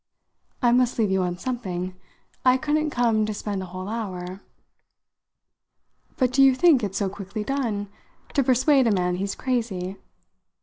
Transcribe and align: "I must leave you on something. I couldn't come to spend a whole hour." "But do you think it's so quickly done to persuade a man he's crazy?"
"I 0.63 0.71
must 0.71 0.97
leave 0.97 1.11
you 1.11 1.21
on 1.21 1.37
something. 1.37 1.93
I 2.43 2.57
couldn't 2.57 2.89
come 2.89 3.23
to 3.27 3.35
spend 3.35 3.61
a 3.61 3.67
whole 3.67 3.87
hour." 3.87 4.41
"But 6.17 6.33
do 6.33 6.41
you 6.41 6.55
think 6.55 6.83
it's 6.83 6.97
so 6.97 7.07
quickly 7.07 7.43
done 7.43 7.87
to 8.33 8.43
persuade 8.43 8.87
a 8.87 8.91
man 8.91 9.17
he's 9.17 9.35
crazy?" 9.35 9.97